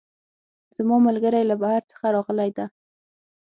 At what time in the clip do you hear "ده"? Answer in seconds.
2.57-2.65